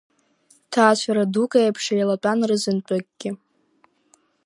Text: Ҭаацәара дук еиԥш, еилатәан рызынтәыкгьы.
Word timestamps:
Ҭаацәара 0.71 1.31
дук 1.33 1.51
еиԥш, 1.61 1.85
еилатәан 1.95 2.39
рызынтәыкгьы. 2.49 3.31